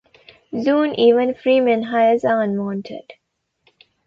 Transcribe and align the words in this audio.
Soon, 0.49 0.99
even 0.99 1.35
free 1.35 1.59
menhirs 1.59 2.25
are 2.27 2.41
unwanted. 2.41 3.13